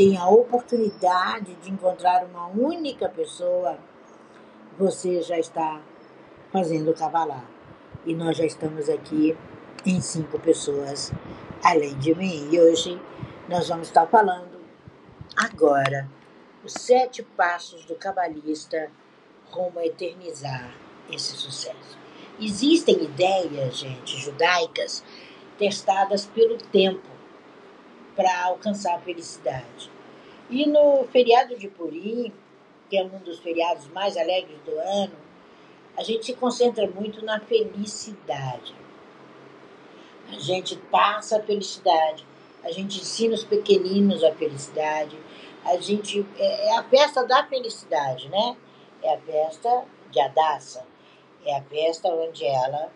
tem 0.00 0.16
a 0.16 0.26
oportunidade 0.30 1.54
de 1.56 1.70
encontrar 1.70 2.24
uma 2.24 2.46
única 2.46 3.06
pessoa, 3.06 3.76
você 4.78 5.20
já 5.20 5.38
está 5.38 5.78
fazendo 6.50 6.94
cavalar. 6.94 7.44
E 8.06 8.14
nós 8.14 8.34
já 8.38 8.46
estamos 8.46 8.88
aqui 8.88 9.36
em 9.84 10.00
cinco 10.00 10.38
pessoas 10.38 11.12
além 11.62 11.98
de 11.98 12.14
mim. 12.14 12.48
E 12.50 12.58
hoje 12.58 12.98
nós 13.46 13.68
vamos 13.68 13.88
estar 13.88 14.06
falando 14.06 14.58
agora 15.36 16.08
os 16.64 16.72
sete 16.72 17.22
passos 17.22 17.84
do 17.84 17.94
cabalista 17.94 18.90
rumo 19.50 19.80
a 19.80 19.84
eternizar 19.84 20.72
esse 21.12 21.36
sucesso. 21.36 21.98
Existem 22.40 23.04
ideias, 23.04 23.76
gente, 23.76 24.16
judaicas 24.16 25.04
testadas 25.58 26.24
pelo 26.24 26.56
tempo 26.56 27.19
para 28.14 28.44
alcançar 28.44 28.96
a 28.96 29.00
felicidade. 29.00 29.90
E 30.48 30.66
no 30.66 31.04
feriado 31.12 31.56
de 31.56 31.68
Purim, 31.68 32.32
que 32.88 32.96
é 32.96 33.04
um 33.04 33.18
dos 33.18 33.38
feriados 33.38 33.86
mais 33.88 34.16
alegres 34.16 34.58
do 34.64 34.78
ano, 34.78 35.16
a 35.96 36.02
gente 36.02 36.26
se 36.26 36.34
concentra 36.34 36.86
muito 36.88 37.24
na 37.24 37.40
felicidade. 37.40 38.74
A 40.28 40.38
gente 40.38 40.76
passa 40.90 41.38
a 41.38 41.42
felicidade, 41.42 42.26
a 42.62 42.70
gente 42.70 43.00
ensina 43.00 43.34
os 43.34 43.44
pequeninos 43.44 44.22
a 44.22 44.32
felicidade, 44.32 45.16
a 45.64 45.76
gente 45.76 46.26
é, 46.36 46.68
é 46.68 46.78
a 46.78 46.84
festa 46.84 47.26
da 47.26 47.44
felicidade, 47.46 48.28
né? 48.28 48.56
É 49.02 49.14
a 49.14 49.18
festa 49.18 49.84
de 50.10 50.20
Adassa, 50.20 50.84
é 51.44 51.56
a 51.56 51.62
festa 51.62 52.08
onde 52.08 52.44
ela 52.44 52.90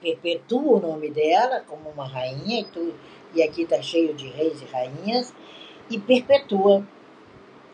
perpetua 0.00 0.78
o 0.78 0.80
nome 0.80 1.10
dela 1.10 1.60
como 1.66 1.90
uma 1.90 2.06
rainha 2.06 2.60
e, 2.60 2.64
tu, 2.64 2.94
e 3.34 3.42
aqui 3.42 3.62
está 3.62 3.80
cheio 3.82 4.14
de 4.14 4.28
reis 4.28 4.60
e 4.62 4.64
rainhas 4.66 5.34
e 5.90 5.98
perpetua 5.98 6.84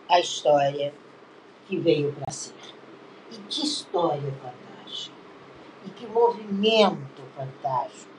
a 0.08 0.20
história 0.20 0.92
que 1.66 1.76
veio 1.78 2.12
para 2.12 2.32
ser. 2.32 2.54
E 3.32 3.36
que 3.48 3.64
história 3.64 4.32
fantástica! 4.42 5.16
E 5.86 5.90
que 5.90 6.06
movimento 6.06 7.22
fantástico! 7.36 8.12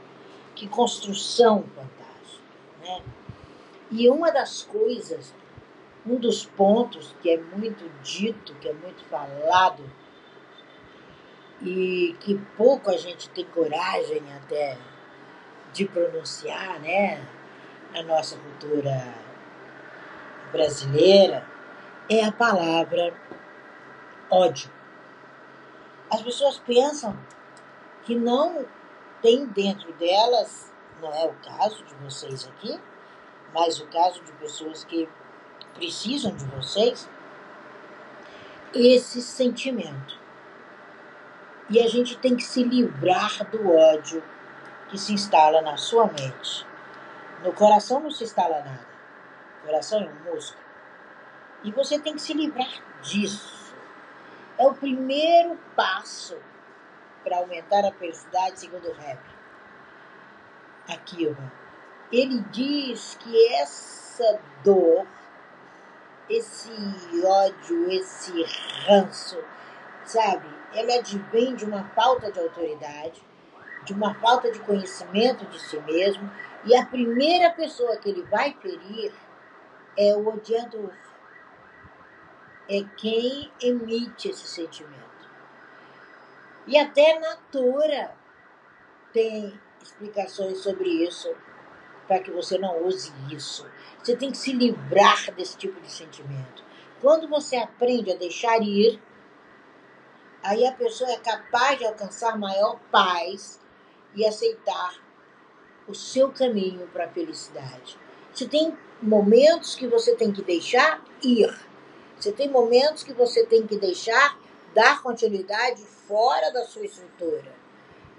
Que 0.56 0.68
construção 0.68 1.64
fantástica! 1.76 2.44
Né? 2.82 3.02
E 3.92 4.10
uma 4.10 4.32
das 4.32 4.64
coisas, 4.64 5.34
um 6.06 6.16
dos 6.18 6.46
pontos 6.46 7.16
que 7.22 7.30
é 7.30 7.38
muito 7.38 7.90
dito, 8.02 8.56
que 8.56 8.68
é 8.68 8.74
muito 8.74 9.04
falado, 9.06 9.84
e 11.62 12.16
que 12.20 12.36
pouco 12.58 12.90
a 12.90 12.98
gente 12.98 13.30
tem 13.30 13.46
coragem 13.46 14.22
até 14.34 14.78
de 15.76 15.86
pronunciar, 15.86 16.80
né, 16.80 17.22
na 17.94 18.02
nossa 18.04 18.38
cultura 18.38 19.14
brasileira, 20.50 21.46
é 22.10 22.24
a 22.24 22.32
palavra 22.32 23.14
ódio. 24.32 24.72
As 26.10 26.22
pessoas 26.22 26.60
pensam 26.60 27.18
que 28.04 28.16
não 28.16 28.66
tem 29.22 29.46
dentro 29.48 29.92
delas, 29.94 30.72
não 31.02 31.14
é 31.14 31.26
o 31.26 31.34
caso 31.46 31.84
de 31.84 31.94
vocês 31.96 32.48
aqui, 32.48 32.80
mas 33.54 33.82
o 33.82 33.88
caso 33.88 34.24
de 34.24 34.32
pessoas 34.34 34.86
que 34.86 35.10
precisam 35.74 36.34
de 36.34 36.46
vocês, 36.46 37.10
esse 38.74 39.22
sentimento. 39.22 40.18
E 41.70 41.82
a 41.82 41.88
gente 41.90 42.18
tem 42.18 42.34
que 42.34 42.44
se 42.44 42.64
livrar 42.64 43.44
do 43.50 43.70
ódio 43.70 44.24
que 44.96 45.02
se 45.02 45.14
instala 45.14 45.62
na 45.62 45.76
sua 45.76 46.08
mente. 46.08 46.66
No 47.44 47.52
coração 47.52 48.00
não 48.00 48.10
se 48.10 48.24
instala 48.24 48.60
nada. 48.62 48.88
O 49.62 49.66
coração 49.66 50.02
é 50.02 50.06
um 50.06 50.34
músculo. 50.34 50.64
E 51.66 51.72
você 51.72 52.00
tem 52.00 52.14
que 52.14 52.22
se 52.22 52.34
livrar 52.34 52.70
disso. 53.02 53.76
É 54.58 54.66
o 54.66 54.74
primeiro 54.74 55.60
passo 55.76 56.38
para 57.26 57.38
aumentar 57.38 57.86
a 57.86 57.92
felicidade, 57.92 58.58
segundo 58.58 58.88
o 58.88 58.94
rap. 58.94 59.20
Aqui, 60.88 61.36
ele 62.10 62.40
diz 62.52 63.18
que 63.20 63.54
essa 63.56 64.40
dor, 64.64 65.06
esse 66.30 66.72
ódio, 67.26 67.92
esse 67.92 68.32
ranço, 68.88 69.44
sabe, 70.06 70.48
ele 70.72 70.94
advém 70.94 71.54
de 71.54 71.66
uma 71.66 71.84
falta 71.90 72.32
de 72.32 72.40
autoridade, 72.40 73.22
de 73.86 73.94
uma 73.94 74.14
falta 74.16 74.52
de 74.52 74.60
conhecimento 74.60 75.46
de 75.46 75.60
si 75.60 75.80
mesmo, 75.82 76.30
e 76.66 76.76
a 76.76 76.86
primeira 76.86 77.52
pessoa 77.52 77.96
que 77.98 78.10
ele 78.10 78.24
vai 78.24 78.54
ferir 78.54 79.14
é 79.98 80.16
o 80.16 80.28
odiador 80.28 80.92
é 82.68 82.84
quem 82.98 83.52
emite 83.62 84.30
esse 84.30 84.48
sentimento. 84.48 84.96
E 86.68 86.78
até 86.78 87.20
na 87.20 87.36
Torá 87.52 88.12
tem 89.14 89.60
explicações 89.82 90.60
sobre 90.60 90.90
isso, 90.90 91.34
para 92.08 92.20
que 92.20 92.32
você 92.32 92.58
não 92.58 92.84
use 92.84 93.14
isso. 93.32 93.68
Você 94.02 94.16
tem 94.16 94.32
que 94.32 94.38
se 94.38 94.52
livrar 94.52 95.32
desse 95.34 95.58
tipo 95.58 95.80
de 95.80 95.92
sentimento. 95.92 96.64
Quando 97.02 97.28
você 97.28 97.56
aprende 97.56 98.12
a 98.12 98.16
deixar 98.16 98.62
ir, 98.62 99.02
aí 100.44 100.66
a 100.66 100.72
pessoa 100.72 101.12
é 101.12 101.18
capaz 101.18 101.78
de 101.78 101.86
alcançar 101.86 102.38
maior 102.38 102.80
paz 102.92 103.60
e 104.16 104.26
aceitar 104.26 104.96
o 105.88 105.94
seu 105.94 106.32
caminho 106.32 106.88
para 106.88 107.06
a 107.06 107.10
felicidade. 107.10 107.98
Você 108.34 108.48
tem 108.48 108.78
momentos 109.02 109.76
que 109.76 109.88
você 109.88 110.16
tem 110.16 110.32
que 110.32 110.42
deixar 110.42 111.04
ir 111.24 111.54
você 112.18 112.32
tem 112.32 112.50
momentos 112.50 113.04
que 113.04 113.14
você 113.14 113.46
tem 113.46 113.68
que 113.68 113.78
deixar 113.78 114.40
dar 114.74 115.02
continuidade 115.02 115.84
fora 115.84 116.52
da 116.52 116.66
sua 116.66 116.86
estrutura. 116.86 117.54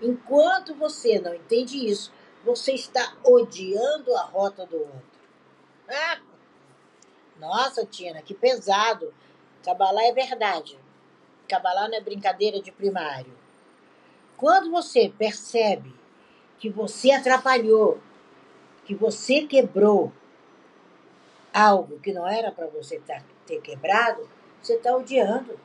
Enquanto 0.01 0.75
você 0.75 1.19
não 1.19 1.35
entende 1.35 1.89
isso, 1.89 2.13
você 2.45 2.73
está 2.73 3.17
odiando 3.25 4.15
a 4.15 4.23
rota 4.23 4.67
do 4.67 4.79
outro. 4.79 5.21
Ah, 5.89 6.21
nossa, 7.39 7.85
Tina, 7.85 8.23
que 8.23 8.35
pesado. 8.35 9.13
Cabalá 9.65 10.05
é 10.05 10.13
verdade. 10.13 10.79
Cabalá 11.49 11.89
não 11.89 11.97
é 11.97 12.01
brincadeira 12.01 12.61
de 12.61 12.71
primário. 12.71 13.33
Quando 14.37 14.71
você 14.71 15.13
percebe 15.17 15.95
que 16.59 16.69
você 16.69 17.11
atrapalhou, 17.11 17.99
que 18.85 18.95
você 18.95 19.43
quebrou 19.43 20.13
algo 21.53 21.99
que 22.01 22.13
não 22.13 22.27
era 22.27 22.53
para 22.53 22.67
você 22.67 22.97
estar 22.97 23.25
ter 23.47 23.61
quebrado, 23.61 24.29
você 24.61 24.75
está 24.75 24.95
odiando. 24.95 25.59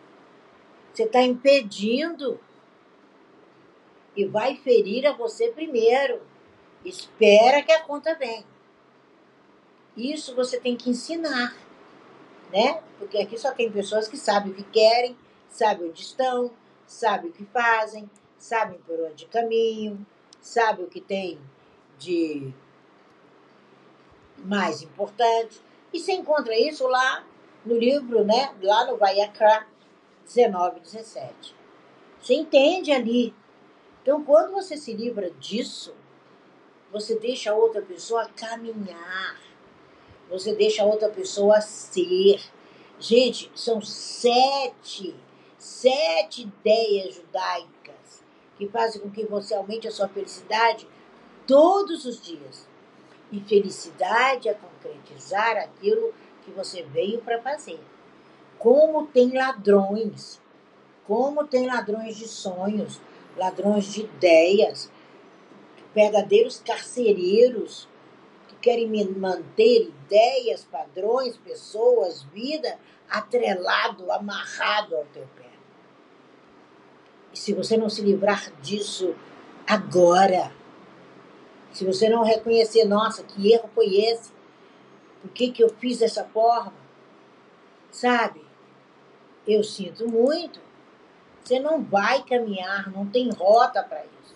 Você 0.93 1.03
está 1.03 1.21
impedindo. 1.21 2.39
E 4.15 4.25
vai 4.25 4.55
ferir 4.57 5.05
a 5.05 5.13
você 5.13 5.49
primeiro. 5.49 6.21
Espera 6.85 7.61
que 7.61 7.71
a 7.71 7.83
conta 7.83 8.15
venha. 8.15 8.45
Isso 9.97 10.35
você 10.35 10.59
tem 10.59 10.75
que 10.75 10.89
ensinar, 10.89 11.55
né? 12.51 12.81
Porque 12.97 13.17
aqui 13.17 13.37
só 13.37 13.51
tem 13.51 13.71
pessoas 13.71 14.07
que 14.07 14.17
sabem 14.17 14.51
o 14.51 14.55
que 14.55 14.63
querem, 14.63 15.17
sabem 15.49 15.89
onde 15.89 16.01
estão, 16.01 16.51
sabem 16.87 17.29
o 17.29 17.33
que 17.33 17.45
fazem, 17.45 18.09
sabem 18.41 18.79
por 18.79 18.99
onde 18.99 19.27
caminham, 19.27 20.03
sabem 20.41 20.83
o 20.83 20.89
que 20.89 20.99
tem 20.99 21.39
de 21.99 22.51
mais 24.39 24.81
importante. 24.81 25.61
E 25.93 25.99
você 25.99 26.13
encontra 26.13 26.57
isso 26.59 26.87
lá 26.87 27.23
no 27.63 27.77
livro, 27.77 28.25
né, 28.25 28.53
lá 28.61 28.85
no 28.87 28.97
Vayakra 28.97 29.67
19, 30.25 30.79
17. 30.79 31.55
Você 32.19 32.33
entende 32.33 32.91
ali. 32.91 33.33
Então, 34.01 34.23
quando 34.23 34.51
você 34.51 34.75
se 34.75 34.91
livra 34.93 35.29
disso, 35.31 35.93
você 36.91 37.19
deixa 37.19 37.51
a 37.51 37.55
outra 37.55 37.83
pessoa 37.83 38.27
caminhar. 38.35 39.39
Você 40.29 40.55
deixa 40.55 40.81
a 40.81 40.85
outra 40.85 41.09
pessoa 41.09 41.61
ser. 41.61 42.41
Gente, 42.99 43.51
são 43.53 43.81
sete, 43.81 45.15
sete 45.59 46.43
ideias 46.43 47.15
judaicas 47.15 47.71
que 48.61 48.67
fazem 48.67 49.01
com 49.01 49.09
que 49.09 49.25
você 49.25 49.55
aumente 49.55 49.87
a 49.87 49.91
sua 49.91 50.07
felicidade 50.07 50.87
todos 51.47 52.05
os 52.05 52.21
dias. 52.21 52.67
E 53.31 53.39
felicidade 53.39 54.47
é 54.49 54.53
concretizar 54.53 55.57
aquilo 55.57 56.13
que 56.43 56.51
você 56.51 56.83
veio 56.83 57.19
para 57.21 57.41
fazer. 57.41 57.79
Como 58.59 59.07
tem 59.07 59.35
ladrões, 59.35 60.39
como 61.07 61.43
tem 61.47 61.65
ladrões 61.65 62.17
de 62.17 62.27
sonhos, 62.27 63.01
ladrões 63.35 63.91
de 63.91 64.01
ideias, 64.01 64.91
verdadeiros 65.95 66.61
carcereiros 66.63 67.89
que 68.47 68.55
querem 68.57 68.87
manter 69.09 69.87
ideias, 69.87 70.63
padrões, 70.65 71.35
pessoas, 71.35 72.21
vida 72.31 72.77
atrelado, 73.09 74.11
amarrado 74.11 74.97
ao 74.97 75.05
teu. 75.05 75.40
E 77.33 77.39
se 77.39 77.53
você 77.53 77.77
não 77.77 77.89
se 77.89 78.01
livrar 78.01 78.51
disso 78.61 79.15
agora, 79.67 80.51
se 81.71 81.85
você 81.85 82.09
não 82.09 82.23
reconhecer, 82.23 82.85
nossa, 82.85 83.23
que 83.23 83.51
erro 83.51 83.69
foi 83.73 83.95
esse? 83.95 84.31
Por 85.21 85.31
que, 85.31 85.51
que 85.51 85.63
eu 85.63 85.69
fiz 85.69 85.99
dessa 85.99 86.25
forma? 86.25 86.73
Sabe? 87.89 88.43
Eu 89.47 89.63
sinto 89.63 90.07
muito. 90.07 90.59
Você 91.43 91.59
não 91.59 91.81
vai 91.81 92.23
caminhar, 92.23 92.91
não 92.91 93.05
tem 93.07 93.29
rota 93.31 93.81
para 93.83 94.03
isso. 94.05 94.35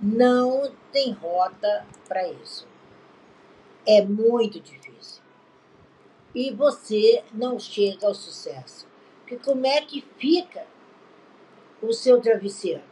Não 0.00 0.72
tem 0.92 1.12
rota 1.12 1.86
para 2.06 2.28
isso. 2.28 2.66
É 3.86 4.02
muito 4.02 4.60
difícil. 4.60 5.22
E 6.34 6.52
você 6.52 7.22
não 7.32 7.58
chega 7.58 8.06
ao 8.06 8.14
sucesso. 8.14 8.86
Porque 9.20 9.36
como 9.36 9.66
é 9.66 9.80
que 9.80 10.04
fica 10.18 10.66
o 11.82 11.92
seu 11.92 12.20
travesseiro? 12.20 12.82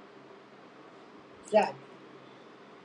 Sabe? 1.46 1.78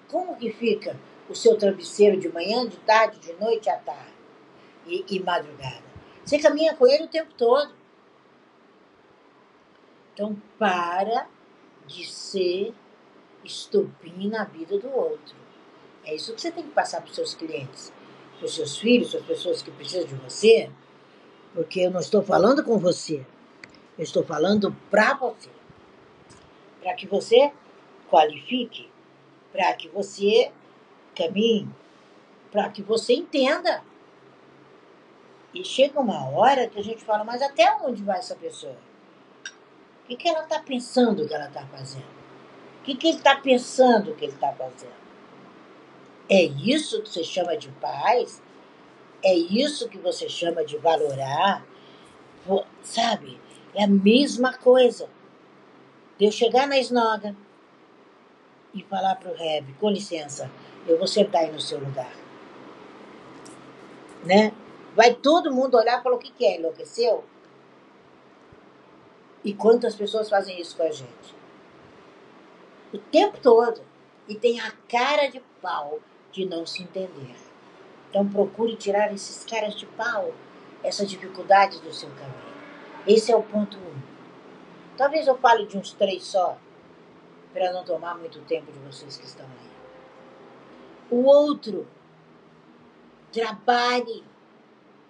Como 0.07 0.35
que 0.35 0.51
fica 0.51 0.97
o 1.29 1.35
seu 1.35 1.57
travesseiro 1.57 2.19
de 2.19 2.29
manhã, 2.29 2.67
de 2.67 2.77
tarde, 2.77 3.19
de 3.19 3.33
noite 3.33 3.69
à 3.69 3.77
tarde 3.77 4.13
e, 4.85 5.05
e 5.09 5.19
madrugada? 5.19 5.83
Você 6.23 6.39
caminha 6.39 6.75
com 6.75 6.87
ele 6.87 7.05
o 7.05 7.09
tempo 7.09 7.33
todo. 7.33 7.73
Então, 10.13 10.35
para 10.57 11.27
de 11.85 12.05
ser 12.05 12.73
estupim 13.43 14.27
na 14.27 14.43
vida 14.43 14.77
do 14.77 14.89
outro. 14.89 15.35
É 16.03 16.13
isso 16.15 16.33
que 16.33 16.41
você 16.41 16.51
tem 16.51 16.63
que 16.63 16.71
passar 16.71 17.01
para 17.01 17.09
os 17.09 17.15
seus 17.15 17.33
clientes, 17.33 17.93
para 18.37 18.45
os 18.45 18.55
seus 18.55 18.77
filhos, 18.77 19.11
para 19.11 19.19
as 19.19 19.25
pessoas 19.25 19.61
que 19.61 19.71
precisam 19.71 20.05
de 20.05 20.15
você, 20.15 20.69
porque 21.53 21.81
eu 21.81 21.91
não 21.91 21.99
estou 21.99 22.21
falando 22.21 22.63
com 22.63 22.77
você, 22.77 23.25
eu 23.97 24.03
estou 24.03 24.23
falando 24.23 24.75
para 24.89 25.13
você. 25.15 25.49
Para 26.87 26.95
que 26.95 27.05
você 27.05 27.51
qualifique, 28.09 28.89
para 29.51 29.73
que 29.73 29.89
você 29.89 30.53
caminhe, 31.13 31.67
para 32.49 32.69
que 32.69 32.81
você 32.81 33.13
entenda. 33.13 33.83
E 35.53 35.65
chega 35.65 35.99
uma 35.99 36.29
hora 36.29 36.65
que 36.69 36.79
a 36.79 36.81
gente 36.81 37.03
fala, 37.03 37.25
mas 37.25 37.41
até 37.41 37.75
onde 37.83 38.01
vai 38.01 38.19
essa 38.19 38.37
pessoa? 38.37 38.77
O 40.01 40.07
que, 40.07 40.15
que 40.15 40.29
ela 40.29 40.43
está 40.43 40.61
pensando 40.61 41.27
que 41.27 41.33
ela 41.33 41.49
está 41.49 41.65
fazendo? 41.65 42.07
O 42.79 42.83
que, 42.85 42.95
que 42.95 43.07
ele 43.09 43.17
está 43.17 43.35
pensando 43.35 44.15
que 44.15 44.23
ele 44.23 44.33
está 44.35 44.53
fazendo? 44.53 44.95
É 46.29 46.41
isso 46.41 47.01
que 47.01 47.09
você 47.09 47.23
chama 47.25 47.57
de 47.57 47.67
paz? 47.81 48.41
É 49.21 49.35
isso 49.35 49.89
que 49.89 49.97
você 49.97 50.29
chama 50.29 50.63
de 50.63 50.77
valorar? 50.77 51.65
Sabe? 52.81 53.41
É 53.75 53.83
a 53.83 53.87
mesma 53.87 54.53
coisa. 54.53 55.16
De 56.17 56.25
eu 56.25 56.31
chegar 56.31 56.67
na 56.67 56.79
esnoga 56.79 57.35
e 58.73 58.83
falar 58.83 59.15
para 59.15 59.31
o 59.31 59.35
Reb, 59.35 59.73
com 59.79 59.89
licença, 59.89 60.49
eu 60.87 60.97
vou 60.97 61.07
sentar 61.07 61.41
aí 61.41 61.51
no 61.51 61.61
seu 61.61 61.79
lugar. 61.79 62.11
Né? 64.23 64.51
Vai 64.95 65.13
todo 65.13 65.53
mundo 65.53 65.77
olhar 65.77 65.99
e 65.99 66.03
falar 66.03 66.15
o 66.15 66.19
que, 66.19 66.31
que 66.31 66.45
é, 66.45 66.57
enlouqueceu? 66.57 67.23
E 69.43 69.53
quantas 69.53 69.95
pessoas 69.95 70.29
fazem 70.29 70.59
isso 70.59 70.75
com 70.75 70.83
a 70.83 70.91
gente? 70.91 71.35
O 72.91 72.97
tempo 72.97 73.37
todo. 73.39 73.81
E 74.27 74.35
tem 74.35 74.59
a 74.59 74.71
cara 74.89 75.27
de 75.27 75.41
pau 75.61 75.99
de 76.31 76.45
não 76.45 76.65
se 76.65 76.83
entender. 76.83 77.35
Então 78.09 78.27
procure 78.27 78.75
tirar 78.75 79.13
esses 79.13 79.45
caras 79.45 79.75
de 79.75 79.85
pau, 79.85 80.33
essas 80.83 81.09
dificuldades 81.09 81.79
do 81.79 81.93
seu 81.93 82.09
caminho. 82.09 82.57
Esse 83.05 83.31
é 83.31 83.35
o 83.35 83.43
ponto 83.43 83.77
um. 83.77 84.16
Talvez 84.97 85.27
eu 85.27 85.37
fale 85.37 85.65
de 85.65 85.77
uns 85.77 85.93
três 85.93 86.23
só, 86.23 86.57
para 87.53 87.71
não 87.71 87.83
tomar 87.83 88.17
muito 88.17 88.39
tempo 88.41 88.71
de 88.71 88.79
vocês 88.79 89.15
que 89.17 89.25
estão 89.25 89.45
aí. 89.45 89.71
O 91.09 91.23
outro, 91.23 91.87
trabalhe, 93.31 94.23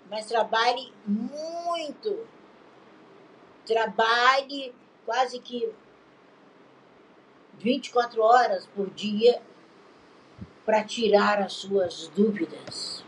mas 0.09 0.25
trabalhe 0.25 0.93
muito 1.05 2.27
trabalhe 3.67 4.73
quase 5.05 5.39
que 5.39 5.69
24 7.59 8.21
horas 8.21 8.65
por 8.67 8.89
dia 8.89 9.41
para 10.65 10.83
tirar 10.83 11.39
as 11.41 11.53
suas 11.53 12.07
dúvidas. 12.09 13.03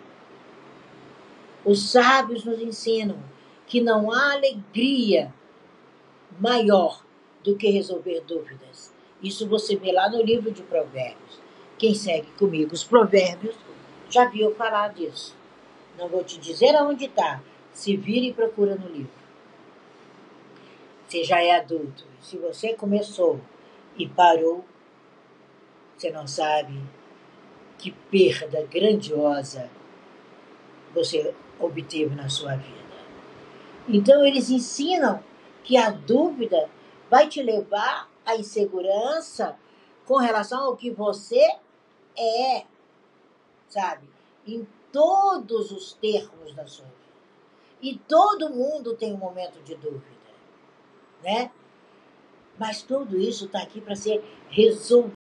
Os 1.63 1.91
sábios 1.91 2.43
nos 2.43 2.59
ensinam 2.59 3.17
que 3.65 3.79
não 3.79 4.11
há 4.11 4.33
alegria 4.33 5.33
maior 6.39 7.03
do 7.43 7.55
que 7.55 7.69
resolver 7.69 8.21
dúvidas. 8.21 8.93
Isso 9.21 9.47
você 9.47 9.75
vê 9.75 9.91
lá 9.91 10.09
no 10.09 10.21
livro 10.21 10.51
de 10.51 10.63
Provérbios. 10.63 11.39
Quem 11.77 11.93
segue 11.93 12.31
comigo 12.31 12.73
os 12.73 12.83
Provérbios 12.83 13.55
já 14.09 14.25
viu 14.25 14.55
falar 14.55 14.93
disso. 14.93 15.35
Não 15.97 16.07
vou 16.07 16.23
te 16.23 16.39
dizer 16.39 16.75
aonde 16.75 17.05
está. 17.05 17.41
Se 17.73 17.95
vira 17.95 18.25
e 18.25 18.33
procura 18.33 18.75
no 18.75 18.87
livro. 18.87 19.11
Você 21.07 21.23
já 21.23 21.41
é 21.41 21.55
adulto. 21.55 22.05
Se 22.21 22.37
você 22.37 22.73
começou 22.73 23.39
e 23.97 24.07
parou, 24.07 24.63
você 25.97 26.11
não 26.11 26.27
sabe 26.27 26.79
que 27.77 27.91
perda 27.91 28.65
grandiosa 28.69 29.69
você 30.93 31.33
obteve 31.59 32.15
na 32.15 32.29
sua 32.29 32.55
vida. 32.55 32.79
Então, 33.87 34.25
eles 34.25 34.49
ensinam 34.49 35.23
que 35.69 35.77
a 35.77 35.91
dúvida 35.91 36.67
vai 37.11 37.27
te 37.27 37.43
levar 37.43 38.09
à 38.25 38.35
insegurança 38.35 39.55
com 40.03 40.17
relação 40.17 40.63
ao 40.63 40.75
que 40.75 40.89
você 40.89 41.45
é, 42.17 42.65
sabe? 43.67 44.09
Em 44.47 44.67
todos 44.91 45.71
os 45.71 45.93
termos 45.93 46.55
da 46.55 46.65
sua 46.65 46.85
vida. 46.85 46.97
E 47.83 47.99
todo 47.99 48.49
mundo 48.49 48.95
tem 48.95 49.13
um 49.13 49.17
momento 49.17 49.61
de 49.61 49.75
dúvida 49.75 50.19
né? 51.21 51.51
Mas 52.57 52.81
tudo 52.81 53.19
isso 53.19 53.45
está 53.45 53.61
aqui 53.61 53.79
para 53.79 53.95
ser 53.95 54.23
resolvido 54.49 55.18